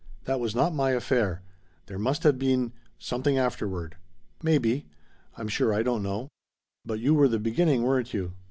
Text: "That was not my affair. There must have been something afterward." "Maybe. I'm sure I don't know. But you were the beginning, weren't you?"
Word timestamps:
"That 0.23 0.39
was 0.39 0.55
not 0.55 0.73
my 0.73 0.93
affair. 0.93 1.43
There 1.85 1.99
must 1.99 2.23
have 2.23 2.39
been 2.39 2.71
something 2.97 3.37
afterward." 3.37 3.97
"Maybe. 4.41 4.87
I'm 5.37 5.47
sure 5.47 5.71
I 5.75 5.83
don't 5.83 6.01
know. 6.01 6.27
But 6.83 6.99
you 6.99 7.13
were 7.13 7.27
the 7.27 7.37
beginning, 7.37 7.83
weren't 7.83 8.11
you?" 8.11 8.33